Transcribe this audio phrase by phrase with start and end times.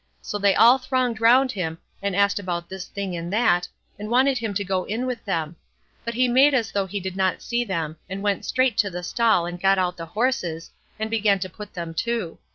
[0.19, 3.67] So they all thronged round him, and asked about this thing and that,
[3.99, 5.57] and wanted him to go in with them;
[6.03, 9.03] but he made as though he did not see them, and went straight to the
[9.03, 12.39] stall and got out the horses, and began to put them to.